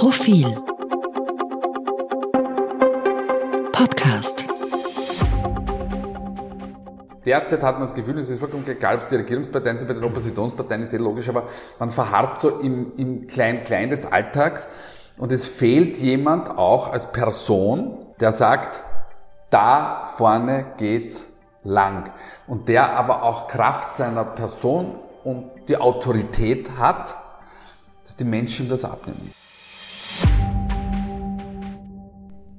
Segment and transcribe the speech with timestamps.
[0.00, 0.56] Profil
[3.70, 4.46] Podcast
[7.26, 9.92] Derzeit hat man das Gefühl, es ist vollkommen egal, ob es die Regierungsparteien sind, bei
[9.92, 14.68] den Oppositionsparteien ist eh logisch, aber man verharrt so im, im Klein-Klein des Alltags
[15.18, 18.82] und es fehlt jemand auch als Person, der sagt,
[19.50, 21.26] da vorne geht's
[21.62, 22.10] lang.
[22.46, 24.94] Und der aber auch Kraft seiner Person
[25.24, 27.14] und die Autorität hat,
[28.02, 29.30] dass die Menschen das abnehmen.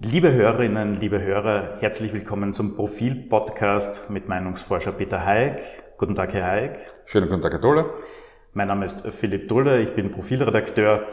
[0.04, 5.62] Liebe Hörerinnen, liebe Hörer, herzlich willkommen zum Profil-Podcast mit Meinungsforscher Peter Haig.
[6.00, 6.72] Guten Tag, Herr Haig.
[7.06, 7.86] Schönen guten Tag, Herr Dulle.
[8.54, 11.04] Mein Name ist Philipp Dulle, ich bin Profilredakteur.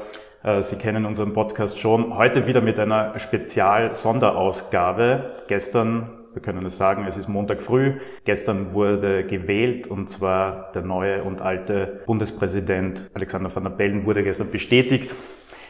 [0.43, 2.17] Äh, Sie kennen unseren Podcast schon.
[2.17, 5.35] Heute wieder mit einer Spezial-Sonderausgabe.
[5.49, 8.01] Gestern wir können es sagen, es ist Montag früh.
[8.25, 14.25] Gestern wurde gewählt und zwar der neue und alte Bundespräsident Alexander van der Bellen wurde
[14.25, 15.15] gestern bestätigt.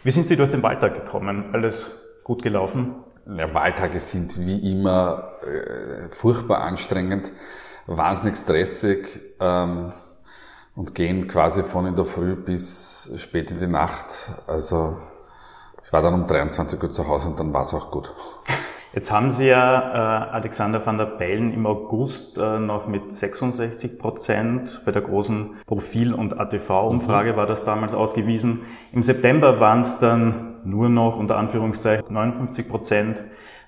[0.05, 1.47] Wie sind Sie durch den Wahltag gekommen?
[1.53, 1.91] Alles
[2.23, 2.95] gut gelaufen?
[3.37, 7.31] Ja, Wahltage sind wie immer äh, furchtbar anstrengend,
[7.87, 9.93] wahnsinnig stressig ähm,
[10.75, 14.31] und gehen quasi von in der Früh bis spät in die Nacht.
[14.47, 14.97] Also
[15.85, 18.15] ich war dann um 23 Uhr zu Hause und dann war es auch gut.
[18.95, 23.99] Jetzt haben Sie ja äh, Alexander van der Bellen im August äh, noch mit 66
[23.99, 27.37] Prozent bei der großen Profil- und ATV-Umfrage mhm.
[27.37, 28.65] war das damals ausgewiesen.
[28.93, 33.23] Im September waren es dann nur noch unter Anführungszeichen 59 Prozent.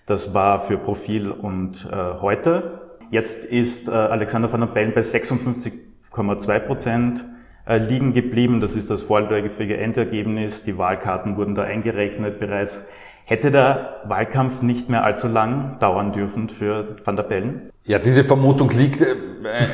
[0.06, 2.80] Das war für Profil und äh, heute.
[3.10, 7.24] Jetzt ist äh, Alexander van der Bellen bei 56,2 Prozent
[7.66, 8.60] äh, liegen geblieben.
[8.60, 10.62] Das ist das vorläufige Endergebnis.
[10.64, 12.86] Die Wahlkarten wurden da eingerechnet bereits.
[13.24, 17.70] Hätte der Wahlkampf nicht mehr allzu lang dauern dürfen für Van der Bellen?
[17.84, 19.14] Ja, diese Vermutung liegt äh,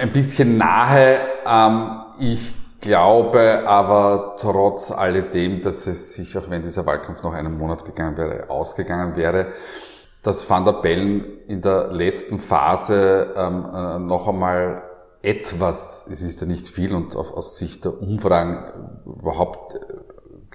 [0.03, 1.21] ein bisschen nahe.
[1.47, 2.55] Ähm, ich
[2.87, 8.17] glaube aber trotz alledem, dass es sich, auch wenn dieser Wahlkampf noch einen Monat gegangen
[8.17, 9.49] wäre, ausgegangen wäre,
[10.23, 14.83] dass Van der Bellen in der letzten Phase ähm, äh, noch einmal
[15.23, 18.65] etwas, es ist ja nicht viel und aus Sicht der Umfragen
[19.05, 19.79] überhaupt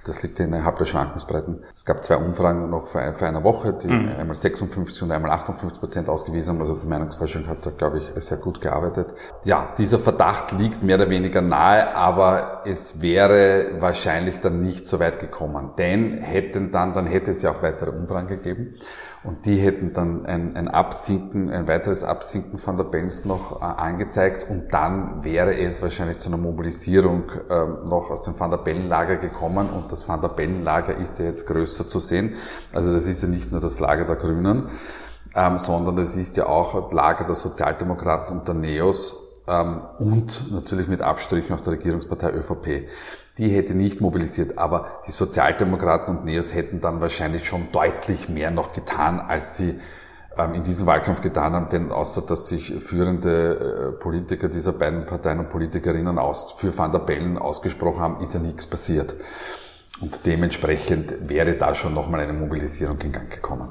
[0.04, 1.62] das liegt innerhalb der Schwankungsbreiten.
[1.74, 4.08] Es gab zwei Umfragen noch vor, einer Woche, die mhm.
[4.18, 6.60] einmal 56 und einmal 58 Prozent ausgewiesen haben.
[6.60, 9.08] Also die Meinungsforschung hat da, glaube ich, sehr gut gearbeitet.
[9.44, 14.98] Ja, dieser Verdacht liegt mehr oder weniger nahe, aber es wäre wahrscheinlich dann nicht so
[14.98, 15.70] weit gekommen.
[15.78, 18.74] Denn hätten dann, dann hätte es ja auch weitere Umfragen gegeben.
[19.24, 23.64] Und die hätten dann ein, ein Absinken, ein weiteres Absinken von der Benz noch äh,
[23.64, 24.50] angezeigt.
[24.50, 29.16] Und dann wäre es wahrscheinlich zu einer Mobilisierung ähm, noch aus dem Van der Bellen-Lager
[29.16, 29.70] gekommen.
[29.70, 32.34] Und das Van der Bellen-Lager ist ja jetzt größer zu sehen.
[32.72, 34.68] Also das ist ja nicht nur das Lager der Grünen,
[35.36, 39.14] ähm, sondern das ist ja auch das Lager der Sozialdemokraten und der Neos
[39.46, 42.88] ähm, und natürlich mit Abstrichen auch der Regierungspartei ÖVP
[43.38, 44.58] die hätte nicht mobilisiert.
[44.58, 49.80] Aber die Sozialdemokraten und Neos hätten dann wahrscheinlich schon deutlich mehr noch getan, als sie
[50.38, 55.06] ähm, in diesem Wahlkampf getan haben, denn außer dass sich führende äh, Politiker dieser beiden
[55.06, 59.14] Parteien und Politikerinnen aus, für Van der Bellen ausgesprochen haben, ist ja nichts passiert.
[60.00, 63.68] Und dementsprechend wäre da schon nochmal eine Mobilisierung in Gang gekommen.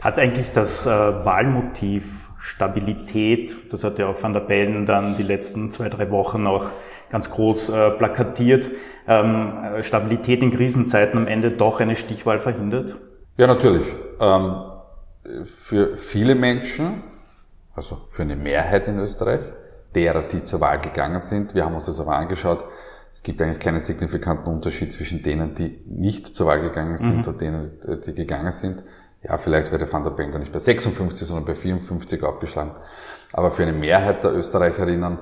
[0.00, 5.22] Hat eigentlich das äh, Wahlmotiv Stabilität, das hat ja auch Van der Bellen dann die
[5.22, 6.70] letzten zwei, drei Wochen auch
[7.10, 8.70] ganz groß äh, plakatiert,
[9.06, 12.96] ähm, Stabilität in Krisenzeiten am Ende doch eine Stichwahl verhindert?
[13.36, 13.86] Ja, natürlich.
[14.20, 14.62] Ähm,
[15.44, 17.02] für viele Menschen,
[17.74, 19.40] also für eine Mehrheit in Österreich,
[19.94, 22.64] derer, die zur Wahl gegangen sind, wir haben uns das aber angeschaut,
[23.12, 27.32] es gibt eigentlich keinen signifikanten Unterschied zwischen denen, die nicht zur Wahl gegangen sind mhm.
[27.32, 27.70] und denen,
[28.04, 28.84] die gegangen sind.
[29.22, 32.72] Ja, vielleicht wäre Van der Bellen da nicht bei 56, sondern bei 54 aufgeschlagen.
[33.32, 35.18] Aber für eine Mehrheit der Österreicherinnen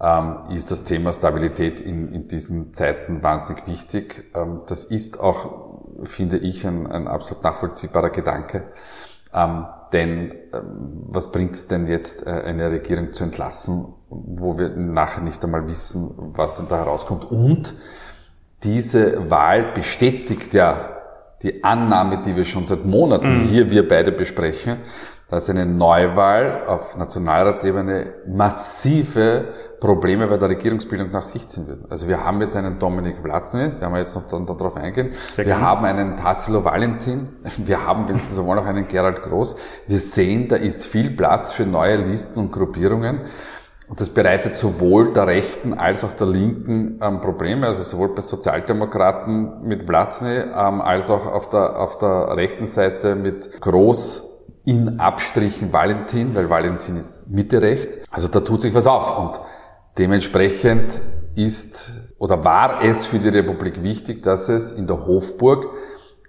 [0.00, 4.30] ähm, ist das Thema Stabilität in, in diesen Zeiten wahnsinnig wichtig.
[4.34, 8.64] Ähm, das ist auch, finde ich, ein, ein absolut nachvollziehbarer Gedanke.
[9.32, 14.70] Ähm, denn ähm, was bringt es denn jetzt, äh, eine Regierung zu entlassen, wo wir
[14.70, 17.30] nachher nicht einmal wissen, was denn da herauskommt?
[17.30, 17.74] Und
[18.62, 20.90] diese Wahl bestätigt ja
[21.42, 23.48] die Annahme, die wir schon seit Monaten mhm.
[23.48, 24.78] hier wir beide besprechen,
[25.28, 29.48] dass eine Neuwahl auf Nationalratsebene massive
[29.80, 31.90] Probleme bei der Regierungsbildung nach sich ziehen wird.
[31.90, 35.10] Also wir haben jetzt einen Dominik Vlatzny, werden wir jetzt noch darauf eingehen.
[35.32, 35.62] Sehr wir gerne.
[35.62, 37.28] haben einen Tassilo Valentin,
[37.58, 39.56] wir haben, wenn Sie so wollen, auch einen Gerald Groß.
[39.86, 43.20] Wir sehen, da ist viel Platz für neue Listen und Gruppierungen.
[43.88, 48.20] Und das bereitet sowohl der Rechten als auch der Linken ähm, Probleme, also sowohl bei
[48.20, 54.24] Sozialdemokraten mit Platzny, ähm, als auch auf der, auf der rechten Seite mit Groß
[54.64, 57.98] in Abstrichen Valentin, weil Valentin ist Mitte rechts.
[58.10, 59.40] Also da tut sich was auf und
[59.98, 61.00] dementsprechend
[61.34, 65.66] ist oder war es für die Republik wichtig, dass es in der Hofburg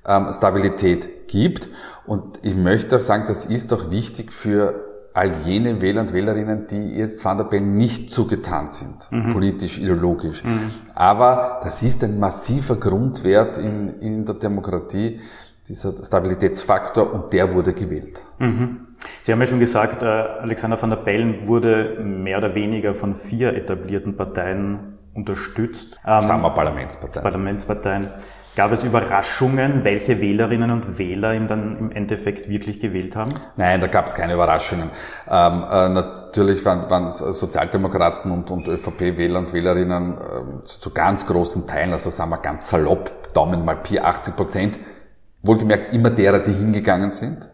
[0.05, 1.69] ähm, Stabilität gibt.
[2.05, 6.67] Und ich möchte auch sagen, das ist auch wichtig für all jene Wähler und Wählerinnen,
[6.67, 9.33] die jetzt Van der Bellen nicht zugetan sind, mhm.
[9.33, 10.43] politisch, ideologisch.
[10.43, 10.69] Mhm.
[10.93, 15.19] Aber das ist ein massiver Grundwert in, in der Demokratie,
[15.67, 18.21] dieser Stabilitätsfaktor, und der wurde gewählt.
[18.39, 18.87] Mhm.
[19.21, 23.15] Sie haben ja schon gesagt, äh, Alexander van der Bellen wurde mehr oder weniger von
[23.15, 25.99] vier etablierten Parteien unterstützt.
[26.05, 27.23] Ähm, Sagen wir Parlamentsparteien.
[27.23, 28.09] Parlamentsparteien.
[28.55, 33.35] Gab es Überraschungen, welche Wählerinnen und Wähler ihm dann im Endeffekt wirklich gewählt haben?
[33.55, 34.89] Nein, da gab es keine Überraschungen.
[35.29, 41.27] Ähm, äh, natürlich waren, waren Sozialdemokraten und, und ÖVP-Wähler und Wählerinnen äh, zu, zu, ganz
[41.27, 44.79] großen Teilen, also sagen wir ganz salopp, Daumen mal Pi, 80 Prozent,
[45.47, 47.49] wohlgemerkt immer derer, die hingegangen sind.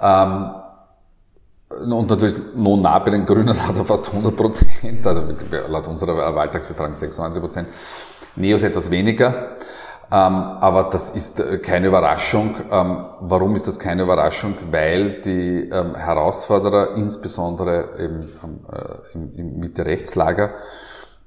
[0.00, 0.26] Ja.
[0.26, 0.54] Ähm,
[1.90, 5.22] und natürlich non nah bei den Grünen hat er fast 100 Prozent, also
[5.68, 7.68] laut unserer Wahltagsbefragung 96 Prozent.
[8.36, 9.56] Neos etwas weniger.
[10.12, 12.56] Ähm, aber das ist äh, keine Überraschung.
[12.70, 14.54] Ähm, warum ist das keine Überraschung?
[14.70, 18.30] Weil die ähm, Herausforderer, insbesondere eben
[18.70, 20.52] äh, im, im Mitte-Rechtslager,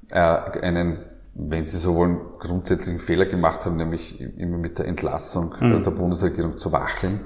[0.10, 0.20] äh,
[0.62, 1.00] einen,
[1.40, 5.84] wenn Sie so wollen, grundsätzlichen Fehler gemacht haben, nämlich immer mit der Entlassung mhm.
[5.84, 7.22] der Bundesregierung zu wacheln.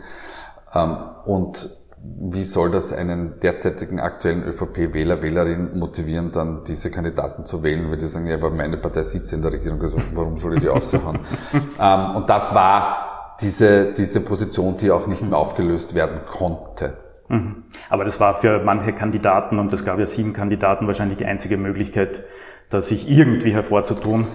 [1.26, 7.90] und wie soll das einen derzeitigen aktuellen ÖVP-Wähler, Wählerin motivieren, dann diese Kandidaten zu wählen,
[7.90, 10.62] weil die sagen, ja, aber meine Partei sitzt in der Regierung, also warum soll ich
[10.62, 11.20] die aussuchen?
[11.80, 16.98] ähm, und das war diese, diese Position, die auch nicht mehr aufgelöst werden konnte.
[17.28, 17.64] Mhm.
[17.90, 21.58] Aber das war für manche Kandidaten, und es gab ja sieben Kandidaten, wahrscheinlich die einzige
[21.58, 22.24] Möglichkeit,
[22.72, 24.26] da sich irgendwie hervorzutun.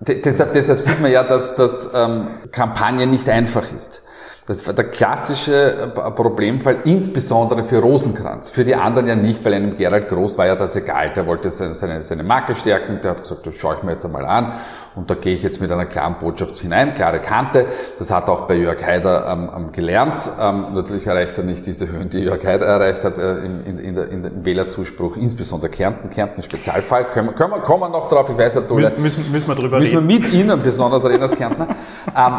[0.00, 4.02] deshalb, deshalb sieht man ja, dass das ähm, Kampagne nicht einfach ist.
[4.46, 8.48] Das war der klassische äh, Problemfall, insbesondere für Rosenkranz.
[8.48, 11.12] Für die anderen ja nicht, weil einem Gerald Groß war ja das egal.
[11.14, 13.00] Der wollte seine, seine, seine Marke stärken.
[13.02, 14.52] Der hat gesagt, das schaue ich mir jetzt einmal an.
[14.94, 17.66] Und da gehe ich jetzt mit einer klaren Botschaft hinein, klare Kante.
[17.98, 20.30] Das hat auch bei Jörg Haider ähm, gelernt.
[20.40, 23.96] Ähm, natürlich erreicht er nicht diese Höhen, die Jörg Haider erreicht hat äh, in, in,
[23.96, 26.08] in, dem Wählerzuspruch, insbesondere Kärnten.
[26.08, 27.06] Kärnten Spezialfall.
[27.06, 28.30] Können, können wir, kommen wir noch drauf.
[28.30, 30.06] Ich weiß, Herr Tulle, müssen, müssen wir drüber müssen reden.
[30.06, 31.66] Müssen wir mit Ihnen besonders reden als Kärntner.
[32.16, 32.34] ähm,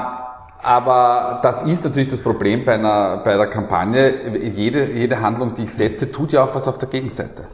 [0.67, 4.37] aber das ist natürlich das Problem bei einer, bei der Kampagne.
[4.49, 7.45] Jede, jede Handlung, die ich setze, tut ja auch was auf der Gegenseite.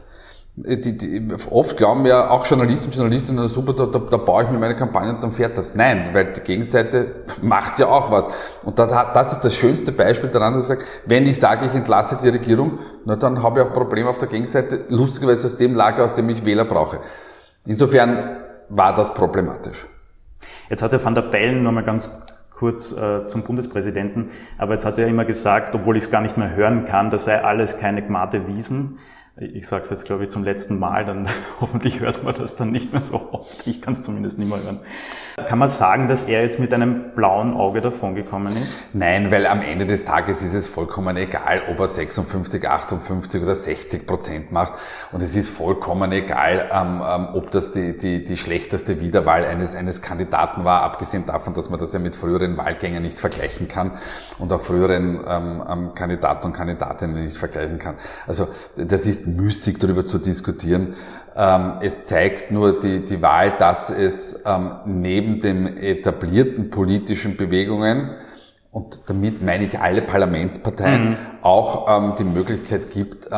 [0.56, 4.50] Die, die, oft glauben ja auch Journalisten und Journalistinnen, super, da, da, da baue ich
[4.50, 5.76] mir meine Kampagne und dann fährt das.
[5.76, 8.26] Nein, weil die Gegenseite macht ja auch was.
[8.64, 11.74] Und da, das ist das schönste Beispiel daran, dass ich sage, wenn ich sage, ich
[11.74, 15.76] entlasse die Regierung, na, dann habe ich auch Probleme auf der Gegenseite, lustigerweise aus dem
[15.76, 16.98] Lager, aus dem ich Wähler brauche.
[17.64, 18.38] Insofern
[18.68, 19.86] war das problematisch.
[20.68, 22.08] Jetzt hat der Van der Bellen nochmal ganz
[22.56, 24.30] kurz äh, zum Bundespräsidenten.
[24.58, 27.24] Aber jetzt hat er immer gesagt, obwohl ich es gar nicht mehr hören kann, das
[27.24, 28.98] sei alles keine Gmate Wiesen.
[29.36, 31.28] Ich sage es jetzt, glaube ich, zum letzten Mal, dann
[31.60, 33.66] hoffentlich hört man das dann nicht mehr so oft.
[33.66, 34.78] Ich kann es zumindest nicht mehr hören.
[35.46, 38.76] Kann man sagen, dass er jetzt mit einem blauen Auge davongekommen ist?
[38.92, 43.56] Nein, weil am Ende des Tages ist es vollkommen egal, ob er 56, 58 oder
[43.56, 44.74] 60 Prozent macht.
[45.10, 49.74] Und es ist vollkommen egal, ähm, ähm, ob das die, die, die schlechteste Wiederwahl eines,
[49.74, 53.98] eines Kandidaten war, abgesehen davon, dass man das ja mit früheren Wahlgängen nicht vergleichen kann
[54.38, 57.96] und auch früheren ähm, ähm Kandidaten und Kandidatinnen nicht vergleichen kann.
[58.28, 58.46] Also
[58.76, 60.94] das ist müßig darüber zu diskutieren.
[61.36, 68.10] Ähm, es zeigt nur die, die Wahl, dass es ähm, neben den etablierten politischen Bewegungen
[68.70, 71.16] und damit meine ich alle Parlamentsparteien, mhm.
[71.42, 73.28] auch ähm, die Möglichkeit gibt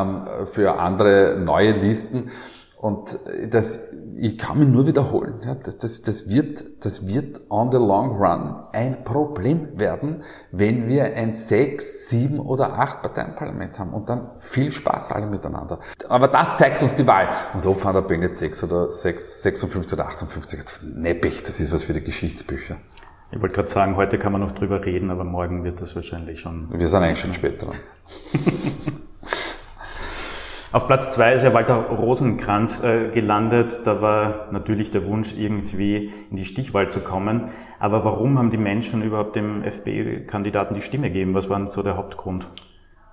[0.47, 2.31] für andere neue Listen.
[2.78, 3.19] Und
[3.50, 5.40] das ich kann mich nur wiederholen.
[5.44, 10.88] Ja, das, das, das, wird, das wird on the long run ein Problem werden, wenn
[10.88, 15.80] wir ein sechs, sieben oder acht Parteienparlament haben und dann viel Spaß alle miteinander.
[16.08, 17.28] Aber das zeigt uns die Wahl.
[17.54, 20.61] Und ob Van der Bellen jetzt sechs oder sechs, 56 oder 58,
[20.94, 22.76] neppig, das ist was für die Geschichtsbücher.
[23.32, 26.40] Ich wollte gerade sagen, heute kann man noch drüber reden, aber morgen wird das wahrscheinlich
[26.40, 26.68] schon.
[26.70, 27.76] Wir sind eigentlich schon später dran.
[30.73, 33.82] Auf Platz zwei ist ja Walter Rosenkranz äh, gelandet.
[33.85, 37.50] Da war natürlich der Wunsch, irgendwie in die Stichwahl zu kommen.
[37.78, 41.35] Aber warum haben die Menschen überhaupt dem FPÖ-Kandidaten die Stimme gegeben?
[41.35, 42.49] Was war denn so der Hauptgrund?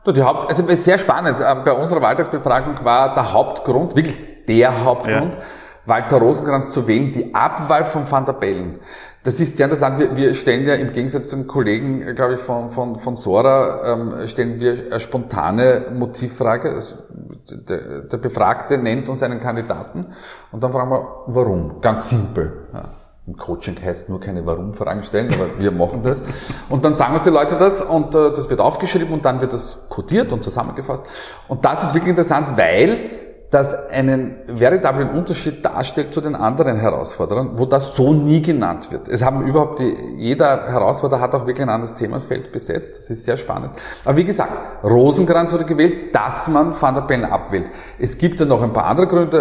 [0.08, 1.40] Die Haupt, also sehr spannend.
[1.46, 5.42] Ähm, bei unserer Wahltagsbefragung war der Hauptgrund, wirklich der Hauptgrund, ja.
[5.86, 8.80] Walter Rosenkranz zu wählen, die Abwahl von Van der Bellen.
[9.24, 10.00] Das ist sehr interessant.
[10.00, 14.28] Wir, wir stellen ja im Gegensatz zum Kollegen, glaube ich, von, von, von Sora, ähm,
[14.28, 16.74] stellen wir eine spontane Motivfrage.
[16.74, 16.98] Also
[17.50, 20.08] der, der Befragte nennt uns einen Kandidaten
[20.52, 21.80] und dann fragen wir, warum?
[21.80, 22.68] Ganz simpel.
[22.74, 22.90] Ja.
[23.26, 26.26] Im Coaching heißt nur keine Warum-Fragen stellen, aber wir machen das.
[26.68, 29.54] Und dann sagen uns die Leute das und äh, das wird aufgeschrieben und dann wird
[29.54, 31.06] das codiert und zusammengefasst.
[31.48, 33.10] Und das ist wirklich interessant, weil
[33.54, 39.08] das einen veritablen Unterschied darstellt zu den anderen Herausforderern, wo das so nie genannt wird.
[39.08, 42.98] Es haben überhaupt die, jeder Herausforderer hat auch wirklich ein anderes Themenfeld besetzt.
[42.98, 43.72] Das ist sehr spannend.
[44.04, 47.70] Aber wie gesagt, Rosenkranz wurde gewählt, dass man Van der Bellen abwählt.
[48.00, 49.38] Es gibt dann noch ein paar andere Gründe.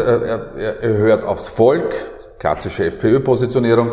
[0.56, 1.94] Er, er hört aufs Volk,
[2.38, 3.92] klassische FPÖ-Positionierung.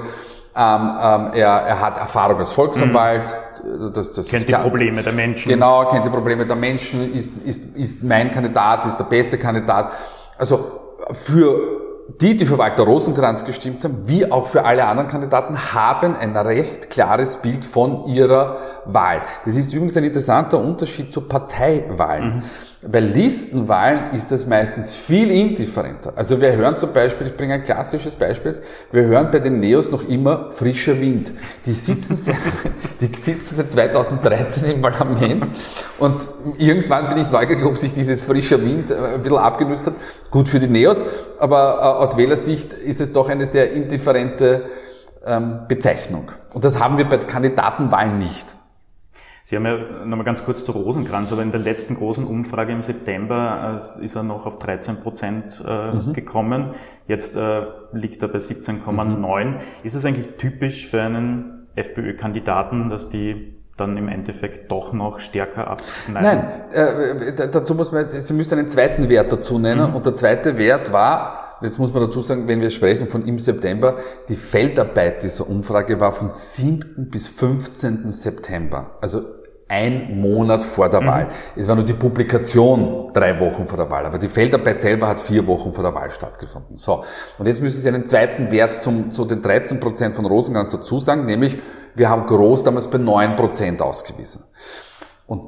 [0.55, 3.31] Ähm, ähm, er, er hat Erfahrung als Volksanwalt.
[3.31, 3.48] Mhm.
[3.93, 5.49] Das, das kennt die Probleme der Menschen.
[5.49, 9.91] Genau, kennt die Probleme der Menschen, ist, ist, ist mein Kandidat, ist der beste Kandidat.
[10.37, 10.71] Also
[11.11, 11.79] für
[12.21, 16.35] die, die für Walter Rosenkranz gestimmt haben, wie auch für alle anderen Kandidaten, haben ein
[16.35, 19.21] recht klares Bild von ihrer Wahl.
[19.45, 22.35] Das ist übrigens ein interessanter Unterschied zu Parteiwahlen.
[22.37, 22.43] Mhm.
[22.81, 26.13] Bei Listenwahlen ist das meistens viel indifferenter.
[26.15, 28.55] Also wir hören zum Beispiel, ich bringe ein klassisches Beispiel,
[28.93, 31.33] wir hören bei den Neos noch immer frischer Wind.
[31.65, 32.37] Die sitzen, seit,
[33.01, 35.49] die sitzen seit 2013 im Parlament
[35.97, 36.25] und
[36.57, 39.95] irgendwann bin ich neugierig, ob sich dieses frischer Wind äh, ein bisschen abgenützt hat.
[40.31, 41.03] Gut für die Neos,
[41.37, 44.63] aber äh, aus Wählersicht ist es doch eine sehr indifferente
[45.25, 46.31] ähm, Bezeichnung.
[46.53, 48.45] Und das haben wir bei Kandidatenwahlen nicht.
[49.49, 52.83] Sie haben ja nochmal ganz kurz zu Rosenkranz, aber in der letzten großen Umfrage im
[52.83, 56.13] September äh, ist er noch auf 13 Prozent äh, mhm.
[56.13, 56.75] gekommen.
[57.07, 59.45] Jetzt äh, liegt er bei 17,9.
[59.45, 59.55] Mhm.
[59.81, 65.67] Ist es eigentlich typisch für einen FPÖ-Kandidaten, dass die dann im Endeffekt doch noch stärker
[65.67, 66.43] abschneiden?
[66.71, 69.89] Nein, äh, dazu muss man, Sie müssen einen zweiten Wert dazu nennen.
[69.89, 69.95] Mhm.
[69.95, 73.39] Und der zweite Wert war, jetzt muss man dazu sagen, wenn wir sprechen von im
[73.39, 77.09] September, die Feldarbeit dieser Umfrage war von 7.
[77.09, 78.11] bis 15.
[78.11, 78.91] September.
[79.01, 79.38] Also
[79.69, 81.25] ein Monat vor der Wahl.
[81.25, 81.29] Mhm.
[81.55, 85.19] Es war nur die Publikation drei Wochen vor der Wahl, aber die Feldarbeit selber hat
[85.19, 86.77] vier Wochen vor der Wahl stattgefunden.
[86.77, 87.03] So.
[87.37, 90.99] Und jetzt müssen Sie einen zweiten Wert zum, zu den 13 Prozent von Rosenkranz dazu
[90.99, 91.59] sagen, nämlich
[91.95, 94.43] wir haben Groß damals bei 9 Prozent ausgewiesen.
[95.27, 95.43] Und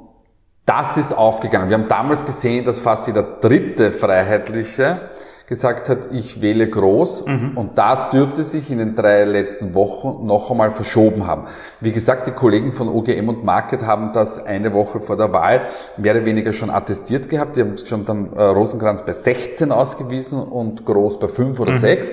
[0.65, 1.69] das ist aufgegangen.
[1.69, 5.09] Wir haben damals gesehen, dass fast jeder dritte Freiheitliche
[5.51, 7.51] gesagt hat, ich wähle groß mhm.
[7.57, 11.43] und das dürfte sich in den drei letzten Wochen noch einmal verschoben haben.
[11.81, 15.63] Wie gesagt, die Kollegen von OGM und Market haben das eine Woche vor der Wahl
[15.97, 17.57] mehr oder weniger schon attestiert gehabt.
[17.57, 21.79] Die haben schon dann äh, Rosenkranz bei 16 ausgewiesen und Groß bei 5 oder mhm.
[21.79, 22.11] 6.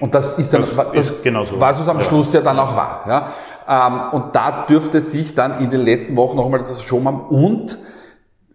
[0.00, 1.60] Und das ist dann, das, das ist genauso.
[1.60, 2.02] was es am ja.
[2.02, 3.04] Schluss ja dann auch war.
[3.06, 3.32] Ja?
[3.68, 7.20] Ähm, und da dürfte sich dann in den letzten Wochen noch einmal das verschoben haben
[7.28, 7.76] und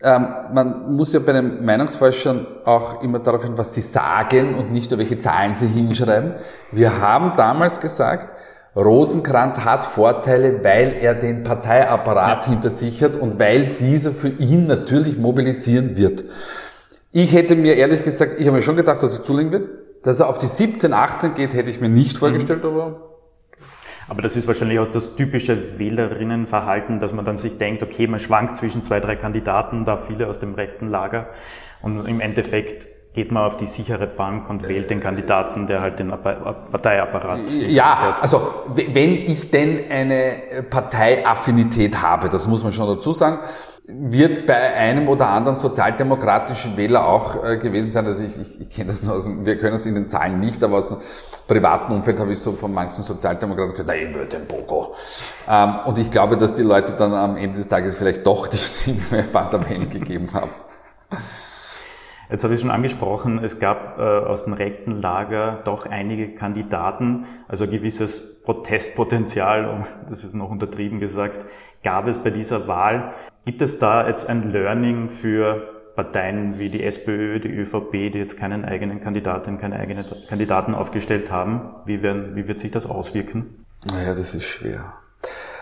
[0.08, 4.72] ähm, man muss ja bei den Meinungsforschern auch immer darauf hin, was sie sagen und
[4.72, 6.36] nicht nur welche Zahlen sie hinschreiben.
[6.72, 8.34] Wir haben damals gesagt,
[8.74, 12.52] Rosenkranz hat Vorteile, weil er den Parteiapparat ja.
[12.52, 16.24] hinter sich hat und weil dieser für ihn natürlich mobilisieren wird.
[17.12, 19.68] Ich hätte mir ehrlich gesagt, ich habe mir schon gedacht, dass er zulegen wird.
[20.04, 22.70] Dass er auf die 17, 18 geht, hätte ich mir nicht vorgestellt, mhm.
[22.70, 23.07] aber
[24.10, 28.20] aber das ist wahrscheinlich auch das typische Wählerinnenverhalten, dass man dann sich denkt, okay, man
[28.20, 31.28] schwankt zwischen zwei, drei Kandidaten, da viele aus dem rechten Lager.
[31.82, 36.00] Und im Endeffekt geht man auf die sichere Bank und wählt den Kandidaten, der halt
[36.00, 37.50] den Parteiapparat.
[37.50, 43.40] Ja, also wenn ich denn eine Parteiaffinität habe, das muss man schon dazu sagen,
[43.88, 48.06] wird bei einem oder anderen sozialdemokratischen Wähler auch äh, gewesen sein.
[48.06, 50.62] Also ich, ich, ich kenne das nur aus, wir können es in den Zahlen nicht,
[50.62, 50.98] aber aus dem
[51.48, 54.94] privaten Umfeld habe ich so von manchen Sozialdemokraten gehört, na, ich würde den Bogo.
[55.50, 58.58] Ähm, und ich glaube, dass die Leute dann am Ende des Tages vielleicht doch die
[58.58, 60.52] Stimme Bellen gegeben haben.
[62.30, 67.26] Jetzt habe ich schon angesprochen, es gab äh, aus dem rechten Lager doch einige Kandidaten,
[67.48, 71.46] also ein gewisses Protestpotenzial, um, das ist noch untertrieben gesagt,
[71.84, 73.14] gab es bei dieser Wahl.
[73.46, 78.38] Gibt es da jetzt ein Learning für Parteien wie die SPÖ, die ÖVP, die jetzt
[78.38, 81.76] keinen eigenen Kandidaten, keine eigenen Kandidaten aufgestellt haben?
[81.86, 83.66] Wie, werden, wie wird sich das auswirken?
[83.90, 84.94] Naja, das ist schwer.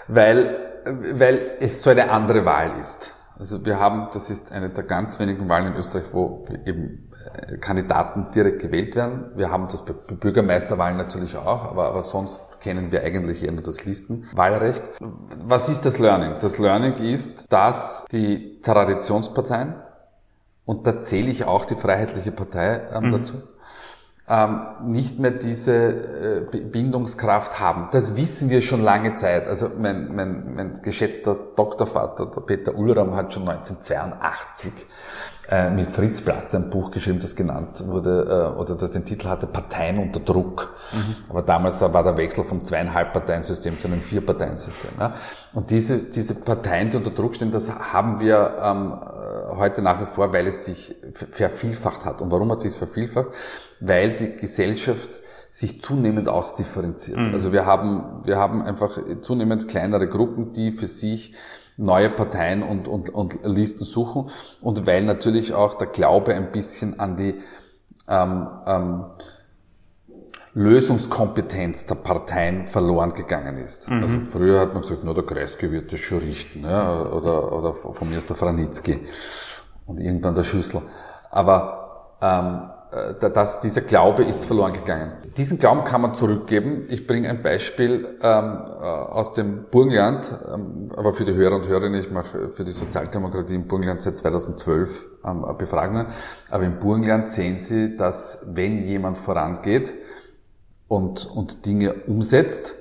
[0.07, 3.14] Weil, weil es so eine andere Wahl ist.
[3.37, 7.11] Also wir haben, das ist eine der ganz wenigen Wahlen in Österreich, wo eben
[7.49, 9.31] äh, Kandidaten direkt gewählt werden.
[9.35, 13.63] Wir haben das bei Bürgermeisterwahlen natürlich auch, aber, aber sonst kennen wir eigentlich eher nur
[13.63, 14.83] das Listenwahlrecht.
[15.45, 16.35] Was ist das Learning?
[16.39, 19.75] Das Learning ist, dass die Traditionsparteien,
[20.63, 23.11] und da zähle ich auch die Freiheitliche Partei ähm, mhm.
[23.11, 23.35] dazu,
[24.27, 27.89] ähm, nicht mehr diese äh, Bindungskraft haben.
[27.91, 29.47] Das wissen wir schon lange Zeit.
[29.47, 34.71] Also mein, mein, mein geschätzter Doktorvater, der Peter Ulram, hat schon 1982
[35.49, 39.27] äh, mit Fritz Platz ein Buch geschrieben, das genannt wurde, äh, oder das den Titel
[39.27, 40.73] hatte Parteien unter Druck.
[40.91, 41.15] Mhm.
[41.29, 44.91] Aber damals war der Wechsel vom zweieinhalb Parteiensystem zu einem Vier-Parteien-System.
[44.99, 45.13] Ja?
[45.53, 50.01] Und diese, diese Parteien, die unter Druck stehen, das haben wir ähm, äh, heute nach
[50.01, 50.95] wie vor, weil es sich
[51.31, 52.21] vervielfacht hat.
[52.21, 53.27] Und warum hat es sich vervielfacht?
[53.79, 55.19] Weil die Gesellschaft
[55.51, 57.17] sich zunehmend ausdifferenziert.
[57.17, 57.33] Mhm.
[57.33, 61.33] Also wir haben, wir haben einfach zunehmend kleinere Gruppen, die für sich
[61.77, 64.29] neue Parteien und, und, und Listen suchen
[64.61, 67.35] und weil natürlich auch der Glaube ein bisschen an die
[68.07, 69.05] ähm, ähm,
[70.53, 73.89] Lösungskompetenz der Parteien verloren gegangen ist.
[73.89, 74.01] Mhm.
[74.01, 77.73] Also früher hat man gesagt, nur der Kreisky wird das schon richten, ja, oder, oder
[77.73, 79.01] von mir ist der Franitzky
[79.85, 80.81] und irgendwann der Schüssel.
[81.29, 85.11] Aber ähm, äh, das, dieser Glaube ist verloren gegangen.
[85.37, 86.87] Diesen Glauben kann man zurückgeben.
[86.89, 91.67] Ich bringe ein Beispiel ähm, äh, aus dem Burgenland, ähm, aber für die Hörer und
[91.67, 96.07] Hörerinnen, ich mache für die Sozialdemokratie im Burgenland seit 2012 ähm, Befragungen,
[96.49, 99.93] aber im Burgenland sehen Sie, dass wenn jemand vorangeht
[100.87, 102.75] und, und Dinge umsetzt,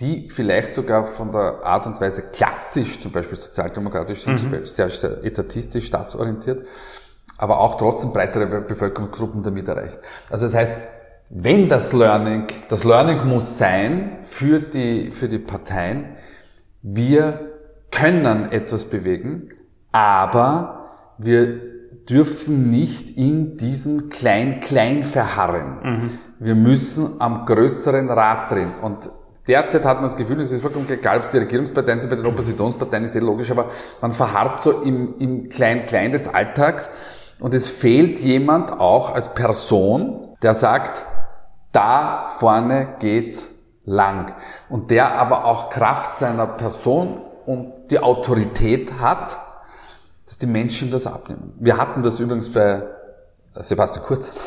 [0.00, 4.64] die vielleicht sogar von der Art und Weise klassisch, zum Beispiel sozialdemokratisch mhm.
[4.64, 6.66] sehr, sehr etatistisch, staatsorientiert,
[7.38, 9.98] aber auch trotzdem breitere Bevölkerungsgruppen damit erreicht.
[10.30, 10.72] Also das heißt,
[11.30, 16.16] wenn das Learning, das Learning muss sein für die, für die Parteien,
[16.82, 17.52] wir
[17.90, 19.50] können etwas bewegen,
[19.90, 21.60] aber wir
[22.08, 25.78] dürfen nicht in diesem Klein-Klein verharren.
[25.82, 26.10] Mhm.
[26.38, 28.72] Wir müssen am größeren Rad drehen.
[28.82, 29.08] Und
[29.48, 32.16] derzeit hat man das Gefühl, es ist vollkommen egal, ob es die Regierungsparteien sind, bei
[32.16, 33.70] den Oppositionsparteien ist eh logisch, aber
[34.02, 36.90] man verharrt so im, im Klein-Klein des Alltags
[37.40, 41.04] und es fehlt jemand auch als Person, der sagt,
[41.72, 44.34] da vorne geht's lang.
[44.68, 49.38] Und der aber auch Kraft seiner Person und die Autorität hat,
[50.26, 51.54] dass die Menschen das abnehmen.
[51.58, 52.82] Wir hatten das übrigens bei
[53.54, 54.32] Sebastian Kurz.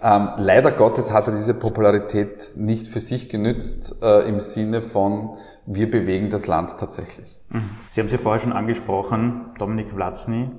[0.00, 5.36] Ähm, leider Gottes hat er diese Popularität nicht für sich genützt äh, im Sinne von,
[5.66, 7.38] wir bewegen das Land tatsächlich.
[7.50, 7.68] Mhm.
[7.90, 10.50] Sie haben sie vorher schon angesprochen, Dominik Vlatzny,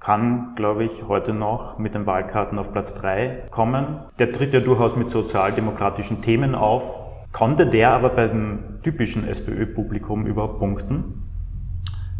[0.00, 3.98] kann, glaube ich, heute noch mit den Wahlkarten auf Platz drei kommen.
[4.18, 6.90] Der tritt ja durchaus mit sozialdemokratischen Themen auf.
[7.32, 11.24] Konnte der aber beim typischen SPÖ-Publikum überhaupt punkten?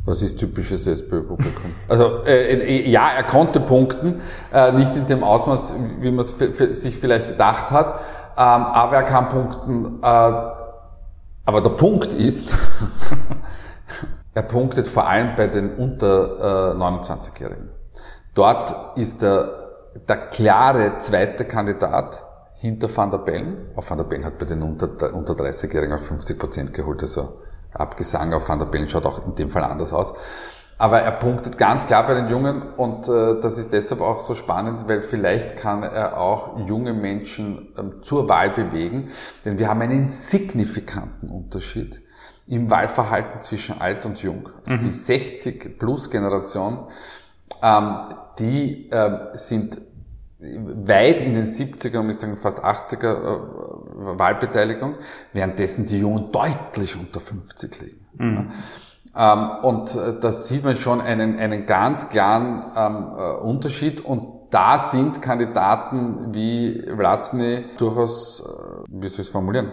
[0.05, 1.71] Was ist typisches SPÖ-Publikum?
[1.89, 4.21] Also äh, äh, ja, er konnte punkten,
[4.53, 6.37] äh, nicht in dem Ausmaß, wie man es
[6.81, 8.01] sich vielleicht gedacht hat,
[8.37, 9.99] ähm, aber er kann punkten.
[10.03, 10.07] Äh,
[11.45, 12.53] aber der Punkt ist,
[14.39, 17.71] Er punktet vor allem bei den unter äh, 29-Jährigen.
[18.37, 19.49] Dort ist er
[20.09, 22.23] der klare zweite Kandidat
[22.55, 23.73] hinter Van der Bellen.
[23.75, 27.01] Auch Van der Bellen hat bei den unter, unter 30-Jährigen auch 50 Prozent geholt.
[27.01, 27.41] Also
[27.73, 30.15] Abgesang auf Van der Bellen schaut auch in dem Fall anders aus.
[30.79, 34.37] Aber er punktet ganz klar bei den Jungen und äh, das ist deshalb auch so
[34.37, 39.09] spannend, weil vielleicht kann er auch junge Menschen ähm, zur Wahl bewegen,
[39.45, 42.01] denn wir haben einen signifikanten Unterschied
[42.49, 44.49] im Wahlverhalten zwischen alt und jung.
[44.65, 44.83] Also mhm.
[44.83, 46.79] die 60-Plus-Generation,
[47.63, 47.97] ähm,
[48.39, 49.79] die ähm, sind
[50.41, 54.95] weit in den 70er, um nicht sagen fast 80er äh, Wahlbeteiligung,
[55.33, 58.07] währenddessen die Jungen deutlich unter 50 liegen.
[58.15, 58.35] Mhm.
[58.35, 58.45] Ja.
[59.17, 64.39] Ähm, und äh, da sieht man schon einen, einen ganz klaren ähm, äh, Unterschied und
[64.51, 69.73] da sind Kandidaten wie Vlazny durchaus, äh, wie soll ich es formulieren,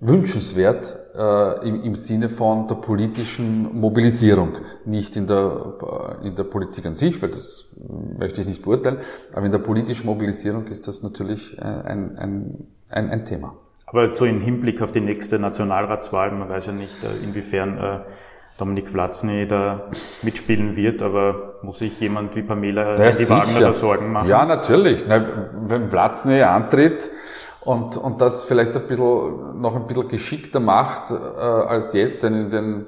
[0.00, 6.44] wünschenswert äh, im, im Sinne von der politischen Mobilisierung, nicht in der, äh, in der
[6.44, 7.80] Politik an sich, weil das
[8.18, 8.98] möchte ich nicht beurteilen,
[9.32, 13.56] aber in der politischen Mobilisierung ist das natürlich äh, ein, ein, ein, ein Thema.
[13.86, 18.00] Aber so im Hinblick auf die nächste Nationalratswahl, man weiß ja nicht, äh, inwiefern äh,
[18.58, 19.88] Dominik Vlatzny da
[20.22, 24.28] mitspielen wird, aber muss sich jemand wie Pamela ja, die Wagner da Sorgen machen?
[24.28, 25.04] Ja, natürlich.
[25.08, 27.10] Wenn Vlatzny antritt,
[27.64, 32.34] und, und das vielleicht ein bisschen, noch ein bisschen geschickter macht äh, als jetzt, denn
[32.34, 32.86] in den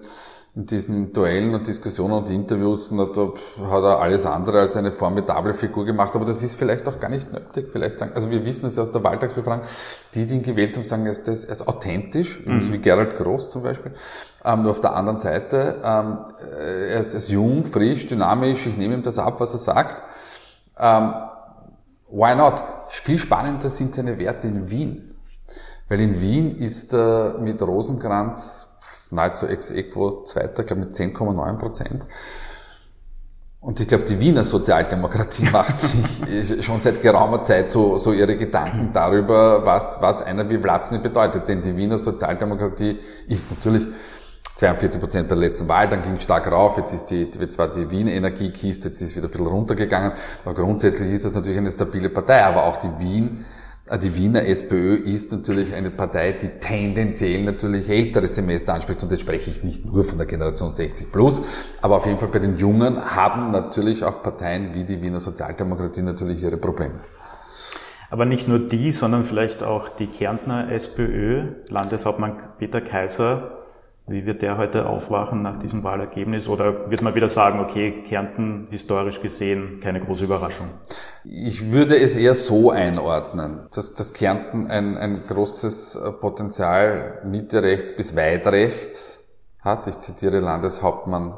[0.56, 3.28] in diesen Duellen und Diskussionen und Interviews na, da
[3.70, 7.10] hat er alles andere als eine formidable Figur gemacht, aber das ist vielleicht auch gar
[7.10, 7.68] nicht nötig.
[7.70, 9.66] Vielleicht sagen, also wir wissen es ja aus der Wahltagsbefragung,
[10.14, 12.72] die, die ihn gewählt haben, sagen, er ist, er ist authentisch, mhm.
[12.72, 13.92] wie Gerald Groß zum Beispiel.
[14.46, 18.78] Ähm, nur auf der anderen Seite, ähm, er, ist, er ist jung, frisch, dynamisch, ich
[18.78, 20.02] nehme ihm das ab, was er sagt.
[20.78, 21.12] Ähm,
[22.08, 22.62] why not?
[22.88, 25.16] Viel spannender sind seine Werte in Wien.
[25.88, 28.66] Weil in Wien ist er mit Rosenkranz
[29.10, 32.06] nahezu ex equo Zweiter, glaube mit 10,9 Prozent.
[33.60, 38.36] Und ich glaube, die Wiener Sozialdemokratie macht sich schon seit geraumer Zeit so, so ihre
[38.36, 41.48] Gedanken darüber, was, was einer wie Vlatzny bedeutet.
[41.48, 43.86] Denn die Wiener Sozialdemokratie ist natürlich
[44.56, 47.58] 42 Prozent bei der letzten Wahl, dann ging es stark rauf, jetzt ist die, jetzt
[47.58, 50.12] war die Wien Energiekiste, jetzt ist wieder ein bisschen runtergegangen,
[50.44, 53.44] aber grundsätzlich ist das natürlich eine stabile Partei, aber auch die Wien,
[53.86, 59.02] äh, die Wiener SPÖ ist natürlich eine Partei, die tendenziell natürlich ältere Semester anspricht.
[59.02, 61.42] Und jetzt spreche ich nicht nur von der Generation 60 plus,
[61.82, 66.02] aber auf jeden Fall bei den Jungen haben natürlich auch Parteien wie die Wiener Sozialdemokratie
[66.02, 67.00] natürlich ihre Probleme.
[68.08, 73.65] Aber nicht nur die, sondern vielleicht auch die Kärntner SPÖ, Landeshauptmann Peter Kaiser
[74.08, 76.48] Wie wird der heute aufwachen nach diesem Wahlergebnis?
[76.48, 80.68] Oder wird man wieder sagen, okay, Kärnten historisch gesehen keine große Überraschung?
[81.24, 87.64] Ich würde es eher so einordnen, dass, dass Kärnten ein, ein großes äh, Potenzial Mitte
[87.64, 89.28] rechts bis weit rechts
[89.60, 89.88] hat.
[89.88, 91.36] Ich zitiere Landeshauptmann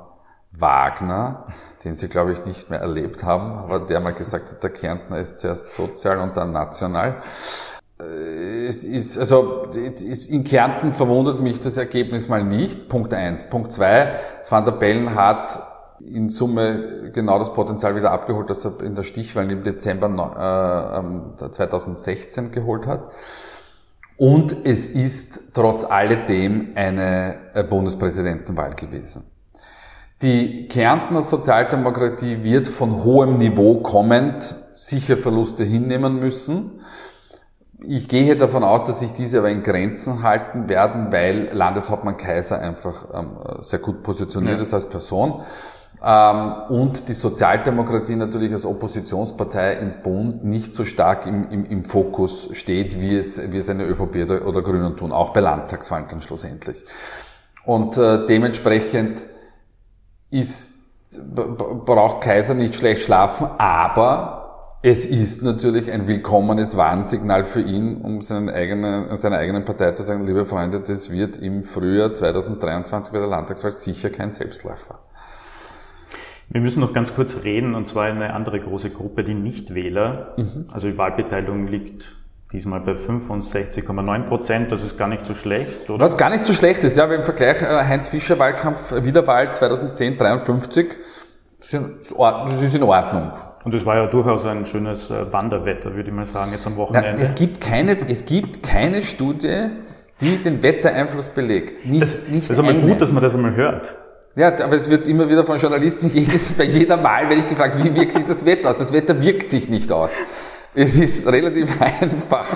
[0.53, 1.47] Wagner,
[1.85, 5.19] den Sie, glaube ich, nicht mehr erlebt haben, aber der mal gesagt hat, der Kärntner
[5.19, 7.23] ist zuerst sozial und dann national.
[8.01, 9.63] Äh, es ist, also
[10.29, 12.89] in Kärnten verwundert mich das Ergebnis mal nicht.
[12.89, 13.45] Punkt eins.
[13.45, 14.15] Punkt zwei,
[14.49, 15.63] Van der Bellen hat
[16.01, 20.07] in Summe genau das Potenzial wieder abgeholt, das er in der Stichwahl im Dezember
[21.39, 23.11] äh, 2016 ähm, geholt hat.
[24.17, 29.25] Und es ist trotz alledem eine äh, Bundespräsidentenwahl gewesen.
[30.23, 36.81] Die Kärntner Sozialdemokratie wird von hohem Niveau kommend sicher Verluste hinnehmen müssen.
[37.81, 42.61] Ich gehe davon aus, dass sich diese aber in Grenzen halten werden, weil Landeshauptmann Kaiser
[42.61, 44.62] einfach ähm, sehr gut positioniert ja.
[44.62, 45.43] ist als Person.
[46.03, 51.85] Ähm, und die Sozialdemokratie natürlich als Oppositionspartei im Bund nicht so stark im, im, im
[51.85, 56.07] Fokus steht, wie es, wie es eine ÖVP oder, oder Grünen tun, auch bei Landtagswahlen
[56.11, 56.85] dann schlussendlich.
[57.64, 59.23] Und äh, dementsprechend
[60.31, 60.79] ist,
[61.35, 64.38] braucht Kaiser nicht schlecht schlafen, aber
[64.83, 70.05] es ist natürlich ein willkommenes Warnsignal für ihn, um seinen eigenen, seiner eigenen Partei zu
[70.05, 75.01] sagen, liebe Freunde, das wird im Frühjahr 2023 bei der Landtagswahl sicher kein Selbstläufer.
[76.49, 80.35] Wir müssen noch ganz kurz reden, und zwar eine andere große Gruppe, die Nichtwähler.
[80.37, 80.67] Mhm.
[80.73, 82.14] Also die Wahlbeteiligung liegt
[82.53, 84.73] diesmal bei 65,9 Prozent.
[84.73, 86.03] Das ist gar nicht so schlecht, oder?
[86.03, 90.97] Was gar nicht so schlecht ist, ja, wir im Vergleich äh, Heinz-Fischer-Wahlkampf, Wiederwahl 2010, 53,
[91.59, 93.33] das ist in Ordnung.
[93.69, 96.77] Und es war ja durchaus ein schönes äh, Wanderwetter, würde ich mal sagen, jetzt am
[96.77, 97.21] Wochenende.
[97.21, 99.67] Ja, es gibt keine, es gibt keine Studie,
[100.23, 101.85] die den Wettereinfluss belegt.
[101.85, 103.95] Nicht, das, nicht das ist aber gut, dass man das einmal hört.
[104.37, 107.77] Ja, aber es wird immer wieder von Journalisten jedes, bei jeder Wahl werde ich gefragt,
[107.85, 108.79] wie wirkt sich das Wetter aus?
[108.79, 110.17] Das Wetter wirkt sich nicht aus.
[110.75, 112.47] Es ist relativ einfach.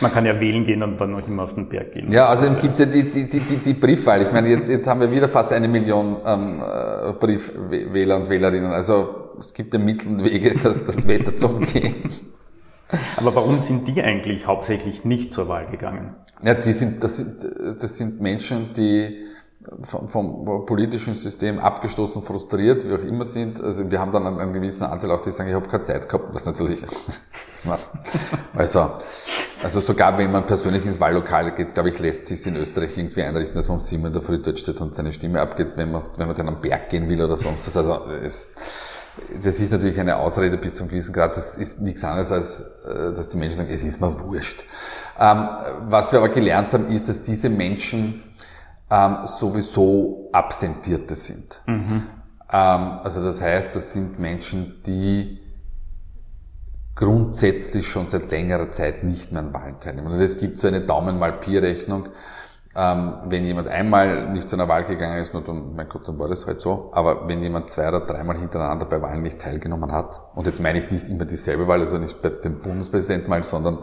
[0.00, 2.12] Man kann ja wählen gehen und dann noch immer auf den Berg gehen.
[2.12, 4.22] Ja, außerdem also gibt es ja die, die, die, die Briefwahl.
[4.22, 8.70] Ich meine, jetzt, jetzt haben wir wieder fast eine Million ähm, äh, Briefwähler und Wählerinnen.
[8.70, 12.10] Also es gibt ja Mittel und Wege, das, das Wetter zu umgehen.
[13.16, 16.14] Aber warum sind die eigentlich hauptsächlich nicht zur Wahl gegangen?
[16.42, 17.46] Ja, die sind, das sind,
[17.82, 19.18] das sind Menschen, die
[19.82, 23.62] vom, vom politischen System abgestoßen, frustriert, wie auch immer sind.
[23.62, 26.08] Also wir haben dann einen, einen gewissen Anteil auch, die sagen, ich habe keine Zeit
[26.08, 26.82] gehabt, was natürlich.
[28.54, 28.90] also,
[29.62, 33.22] also sogar wenn man persönlich ins Wahllokal geht, glaube ich, lässt sich in Österreich irgendwie
[33.22, 35.92] einrichten, dass man um sieben in der Früh dort steht und seine Stimme abgeht, wenn
[35.92, 37.76] man, wenn man dann am Berg gehen will oder sonst was.
[37.76, 38.54] Also es,
[39.42, 41.36] das ist natürlich eine Ausrede bis zum gewissen Grad.
[41.36, 44.64] Das ist nichts anderes als, äh, dass die Menschen sagen, es ist mir wurscht.
[45.18, 45.48] Ähm,
[45.88, 48.22] was wir aber gelernt haben, ist, dass diese Menschen
[48.90, 51.60] ähm, sowieso Absentierte sind.
[51.66, 52.06] Mhm.
[52.50, 55.40] Ähm, also das heißt, das sind Menschen, die
[56.94, 60.08] grundsätzlich schon seit längerer Zeit nicht mehr an Wahlen teilnehmen.
[60.08, 62.08] Und es gibt so eine Daumen-mal-Pi-Rechnung.
[62.76, 66.18] Ähm, wenn jemand einmal nicht zu einer Wahl gegangen ist, nur dann, mein Gott, dann
[66.18, 66.90] war das halt so.
[66.92, 70.78] Aber wenn jemand zwei oder dreimal hintereinander bei Wahlen nicht teilgenommen hat, und jetzt meine
[70.78, 73.78] ich nicht immer dieselbe Wahl, also nicht bei dem Bundespräsidentenwahl, sondern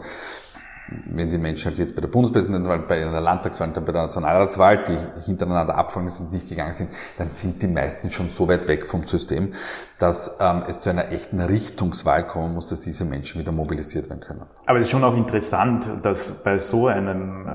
[1.06, 4.02] wenn die Menschen halt jetzt bei der Bundespräsidentenwahl, bei einer Landtagswahl und dann bei der
[4.02, 8.68] Nationalratswahl, die hintereinander abfolgen sind, nicht gegangen sind, dann sind die meisten schon so weit
[8.68, 9.52] weg vom System,
[9.98, 14.20] dass ähm, es zu einer echten Richtungswahl kommen muss, dass diese Menschen wieder mobilisiert werden
[14.20, 14.42] können.
[14.66, 17.52] Aber es ist schon auch interessant, dass bei so einem äh,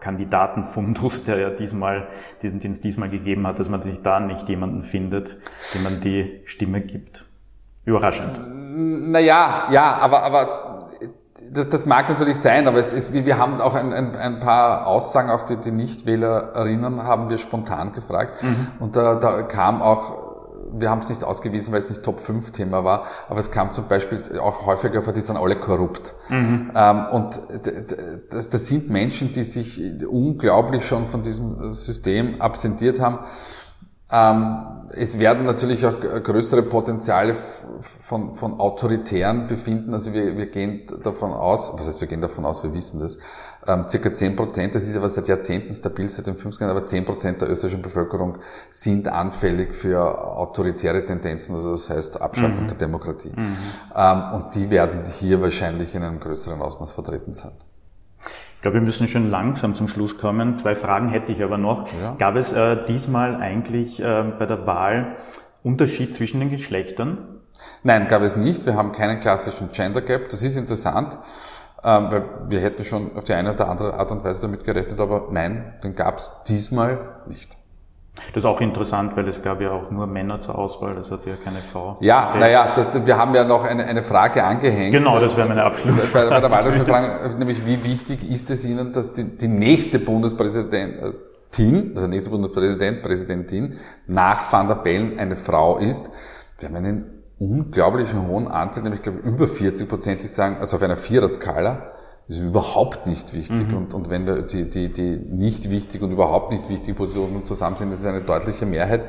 [0.00, 2.08] Kandidatenfundus, der ja diesmal,
[2.42, 5.38] diesen Dienst diesmal gegeben hat, dass man sich da nicht jemanden findet,
[5.74, 7.24] dem man die Stimme gibt.
[7.86, 8.40] Überraschend.
[9.12, 10.85] Naja, ja, aber, aber
[11.52, 14.86] das, das mag natürlich sein, aber es ist, wir haben auch ein, ein, ein paar
[14.86, 18.42] Aussagen, auch die, die Nichtwählerinnen haben wir spontan gefragt.
[18.42, 18.68] Mhm.
[18.78, 20.26] Und da, da kam auch,
[20.72, 24.18] wir haben es nicht ausgewiesen, weil es nicht Top-5-Thema war, aber es kam zum Beispiel
[24.38, 26.14] auch häufiger vor, die sind alle korrupt.
[26.28, 26.72] Mhm.
[26.74, 27.40] Ähm, und
[28.30, 33.20] das, das sind Menschen, die sich unglaublich schon von diesem System absentiert haben.
[34.10, 34.58] Ähm,
[34.92, 37.34] es werden natürlich auch größere Potenziale
[37.80, 39.92] von, von Autoritären befinden.
[39.92, 43.18] Also wir, wir gehen davon aus, was heißt wir gehen davon aus, wir wissen das,
[43.66, 47.04] ähm, circa 10 Prozent, das ist aber seit Jahrzehnten stabil, seit den 50ern, aber 10
[47.04, 48.38] Prozent der österreichischen Bevölkerung
[48.70, 52.68] sind anfällig für autoritäre Tendenzen, also das heißt Abschaffung mhm.
[52.68, 53.32] der Demokratie.
[53.34, 53.56] Mhm.
[53.94, 57.52] Ähm, und die werden hier wahrscheinlich in einem größeren Ausmaß vertreten sein.
[58.56, 60.56] Ich glaube, wir müssen schon langsam zum Schluss kommen.
[60.56, 61.86] Zwei Fragen hätte ich aber noch.
[61.92, 62.14] Ja.
[62.18, 65.16] Gab es äh, diesmal eigentlich äh, bei der Wahl
[65.62, 67.18] Unterschied zwischen den Geschlechtern?
[67.84, 68.66] Nein, gab es nicht.
[68.66, 70.28] Wir haben keinen klassischen Gender Gap.
[70.30, 71.16] Das ist interessant.
[71.84, 74.98] ähm, weil wir hätten schon auf die eine oder andere Art und Weise damit gerechnet,
[74.98, 77.55] aber nein, den gab es diesmal nicht.
[78.32, 81.26] Das ist auch interessant, weil es gab ja auch nur Männer zur Auswahl, das hat
[81.26, 81.96] ja keine Frau.
[82.00, 82.74] Ja, naja,
[83.04, 84.92] wir haben ja noch eine, eine Frage angehängt.
[84.92, 86.30] Genau, das wäre meine Abschlussfrage.
[86.30, 92.06] Bei, der Wahl, nämlich wie wichtig ist es Ihnen, dass die, die nächste Bundespräsidentin, also
[92.08, 96.10] nächste Bundespräsident, Präsidentin nach Van der Bellen eine Frau ist?
[96.58, 100.82] Wir haben einen unglaublichen hohen Anteil, nämlich glaube über 40 Prozent, die sagen, also auf
[100.82, 101.92] einer Vierer-Skala,
[102.28, 103.68] ist überhaupt nicht wichtig.
[103.68, 103.76] Mhm.
[103.76, 107.90] Und, und wenn die, die, die nicht wichtig und überhaupt nicht wichtige Positionen zusammen sind,
[107.90, 109.02] das ist eine deutliche Mehrheit.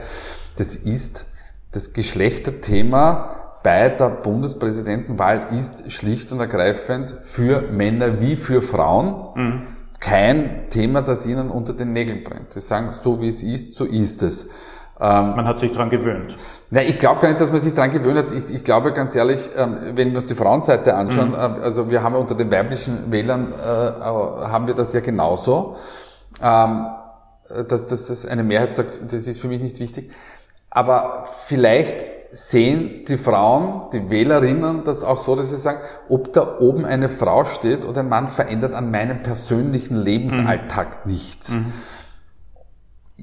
[0.56, 1.26] Das ist
[1.72, 9.62] das Geschlechterthema bei der Bundespräsidentenwahl ist schlicht und ergreifend für Männer wie für Frauen mhm.
[10.00, 12.54] kein Thema, das ihnen unter den Nägeln brennt.
[12.54, 14.50] Sie sagen, so wie es ist, so ist es.
[15.00, 16.36] Ähm, man hat sich dran gewöhnt.
[16.72, 18.32] Nein, ich glaube gar nicht, dass man sich dran gewöhnt hat.
[18.32, 21.36] Ich, ich glaube ganz ehrlich, ähm, wenn wir uns die Frauenseite anschauen, mhm.
[21.36, 25.76] äh, also wir haben unter den weiblichen Wählern, äh, haben wir das ja genauso,
[26.42, 26.88] ähm,
[27.48, 30.12] dass, dass dass eine Mehrheit sagt, das ist für mich nicht wichtig.
[30.72, 35.80] Aber vielleicht sehen die Frauen, die Wählerinnen das auch so, dass sie sagen,
[36.10, 41.12] ob da oben eine Frau steht oder ein Mann verändert an meinem persönlichen Lebensalltag mhm.
[41.12, 41.52] nichts.
[41.52, 41.74] Mhm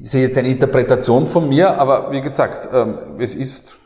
[0.00, 3.78] ist jetzt eine Interpretation von mir, aber wie gesagt, ähm, es ist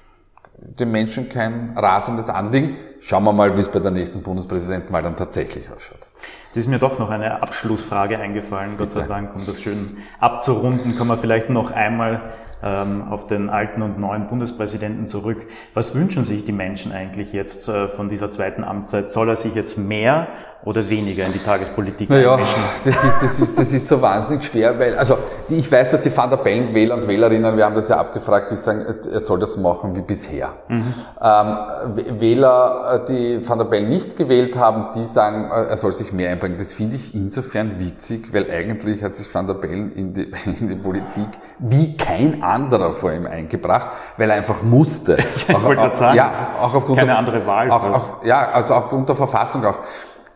[0.59, 2.77] den Menschen kein rasendes Anliegen.
[3.01, 6.09] Schauen wir mal, wie es bei der nächsten Bundespräsidentenwahl dann tatsächlich ausschaut.
[6.51, 8.77] Es ist mir doch noch eine Abschlussfrage eingefallen.
[8.77, 8.97] Bitte.
[8.97, 13.83] Gott sei Dank, um das schön abzurunden, kann man vielleicht noch einmal auf den alten
[13.83, 15.47] und neuen Bundespräsidenten zurück.
[15.75, 19.11] Was wünschen sich die Menschen eigentlich jetzt äh, von dieser zweiten Amtszeit?
[19.11, 20.29] Soll er sich jetzt mehr
[20.65, 22.61] oder weniger in die Tagespolitik naja, einmischen?
[22.85, 25.19] Das ist, das, ist, das ist so wahnsinnig schwer, weil, also
[25.49, 28.51] ich weiß, dass die Van der Bellen Wähler und Wählerinnen, wir haben das ja abgefragt,
[28.51, 30.55] die sagen, er soll das machen wie bisher.
[30.69, 30.95] Mhm.
[31.23, 36.31] Ähm, Wähler, die Van der Bellen nicht gewählt haben, die sagen, er soll sich mehr
[36.31, 36.59] einbringen.
[36.59, 40.23] Das finde ich insofern witzig, weil eigentlich hat sich Van der Bellen in die,
[40.61, 45.17] in die Politik wie kein anderer vor ihm eingebracht, weil er einfach musste.
[45.37, 46.31] ich auch, wollte auch, sagen, ja,
[46.61, 47.71] auch aufgrund keine der, andere Wahl.
[47.71, 49.79] Auch, auch, ja, also aufgrund der Verfassung auch.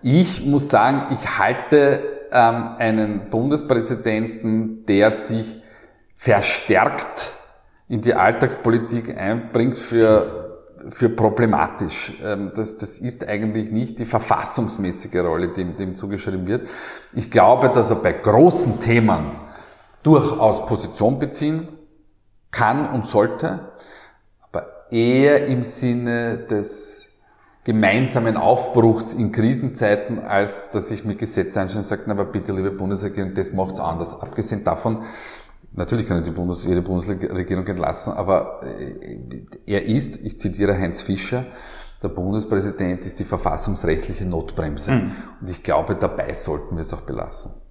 [0.02, 5.62] Ich muss sagen, ich halte ähm, einen Bundespräsidenten, der sich
[6.16, 7.34] verstärkt
[7.88, 10.42] in die Alltagspolitik einbringt, für
[10.88, 12.12] für problematisch.
[12.24, 16.68] Ähm, das, das ist eigentlich nicht die verfassungsmäßige Rolle, die dem zugeschrieben wird.
[17.12, 19.30] Ich glaube, dass er bei großen Themen
[20.02, 21.68] durchaus Position beziehen
[22.52, 23.72] kann und sollte,
[24.42, 27.08] aber eher im Sinne des
[27.64, 32.70] gemeinsamen Aufbruchs in Krisenzeiten, als dass ich mir Gesetze anschaue und sage, aber bitte, liebe
[32.70, 34.20] Bundesregierung, das macht's anders.
[34.20, 35.04] Abgesehen davon,
[35.72, 41.02] natürlich kann ich die Bundes jede Bundesregierung entlassen, aber äh, er ist, ich zitiere Heinz
[41.02, 41.46] Fischer,
[42.02, 44.90] der Bundespräsident ist die verfassungsrechtliche Notbremse.
[44.90, 45.12] Mhm.
[45.40, 47.61] Und ich glaube, dabei sollten wir es auch belassen.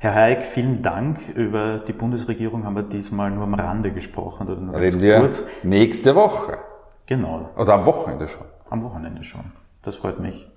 [0.00, 1.18] Herr Hayek, vielen Dank.
[1.34, 4.48] Über die Bundesregierung haben wir diesmal nur am Rande gesprochen.
[4.48, 5.42] Oder nur Reden wir kurz.
[5.64, 6.58] nächste Woche.
[7.06, 7.50] Genau.
[7.56, 8.44] Oder am Wochenende schon.
[8.70, 9.52] Am Wochenende schon.
[9.82, 10.48] Das freut mich.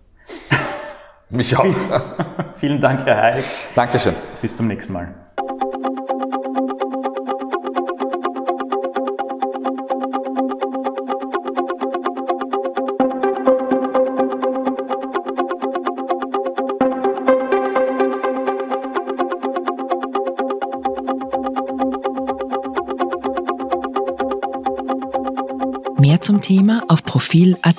[1.29, 1.65] mich auch.
[2.55, 3.45] vielen Dank, Herr Hayek.
[3.73, 4.13] Dankeschön.
[4.43, 5.15] Bis zum nächsten Mal.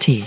[0.08, 0.24] Mehr